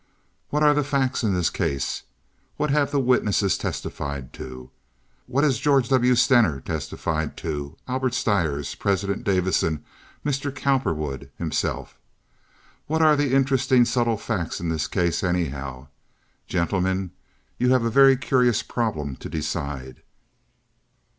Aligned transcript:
What 0.49 0.63
are 0.63 0.73
the 0.73 0.83
facts 0.83 1.23
in 1.23 1.35
this 1.35 1.51
case? 1.51 2.01
What 2.57 2.71
have 2.71 2.89
the 2.89 2.99
witnesses 2.99 3.55
testified 3.55 4.33
to? 4.33 4.71
What 5.27 5.43
has 5.43 5.59
George 5.59 5.89
W. 5.89 6.15
Stener 6.15 6.59
testified 6.59 7.37
to, 7.37 7.77
Albert 7.87 8.15
Stires, 8.15 8.73
President 8.73 9.23
Davison, 9.23 9.83
Mr. 10.25 10.51
Cowperwood 10.51 11.29
himself? 11.37 11.99
What 12.87 13.03
are 13.03 13.15
the 13.15 13.35
interesting, 13.35 13.85
subtle 13.85 14.17
facts 14.17 14.59
in 14.59 14.69
this 14.69 14.87
case, 14.87 15.23
anyhow? 15.23 15.85
Gentlemen, 16.47 17.11
you 17.59 17.69
have 17.71 17.85
a 17.85 17.91
very 17.91 18.17
curious 18.17 18.63
problem 18.63 19.15
to 19.17 19.29
decide." 19.29 20.01